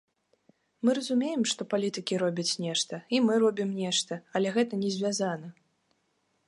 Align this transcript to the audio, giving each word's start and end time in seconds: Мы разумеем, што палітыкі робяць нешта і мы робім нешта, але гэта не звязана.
Мы 0.87 0.91
разумеем, 0.97 1.41
што 1.51 1.61
палітыкі 1.73 2.13
робяць 2.23 2.57
нешта 2.65 2.95
і 3.17 3.21
мы 3.27 3.33
робім 3.45 3.69
нешта, 3.83 4.13
але 4.39 4.47
гэта 4.59 4.73
не 4.85 4.89
звязана. 4.97 5.47